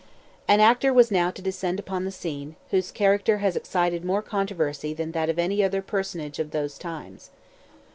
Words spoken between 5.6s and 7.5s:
other personage of those times.